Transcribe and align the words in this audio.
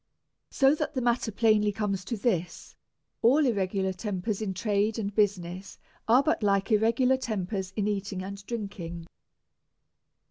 So 0.49 0.73
that 0.73 0.95
the 0.95 1.01
matter 1.01 1.31
plainly 1.31 1.71
comes 1.71 2.03
to 2.05 2.17
this; 2.17 2.75
all 3.21 3.43
irregu 3.43 3.83
lar 3.83 3.93
tempers 3.93 4.41
in 4.41 4.51
trade 4.55 4.97
and 4.97 5.13
business 5.13 5.77
are 6.07 6.23
but 6.23 6.41
like 6.41 6.69
irregu 6.69 7.07
lar 7.07 7.17
tem.pers 7.19 7.69
in 7.75 7.87
eating 7.87 8.23
and 8.23 8.43
drinking. 8.47 9.05